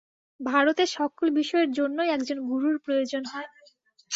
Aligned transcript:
ভারতে 0.39 0.83
সকল 0.95 1.27
বিষয়ের 1.37 1.69
জন্যই 1.73 2.09
একজন 2.11 2.37
গুরুর 2.49 2.75
প্রয়োজন 2.85 3.23
হয়। 3.25 3.49